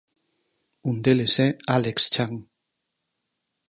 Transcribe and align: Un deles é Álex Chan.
Un 0.89 0.95
deles 1.03 1.33
é 1.47 1.49
Álex 1.75 1.97
Chan. 2.13 2.33